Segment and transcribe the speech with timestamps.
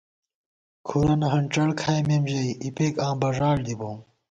[0.87, 3.97] کُھرَنہ ہنڄڑ کھائیمېم ژَئی، اِپېک آں بݫاڑ دِی بوم